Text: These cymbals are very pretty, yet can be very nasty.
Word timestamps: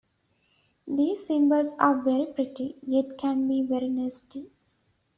These 0.87 1.27
cymbals 1.27 1.75
are 1.77 2.01
very 2.01 2.25
pretty, 2.33 2.75
yet 2.87 3.19
can 3.19 3.47
be 3.47 3.61
very 3.61 3.87
nasty. 3.89 4.49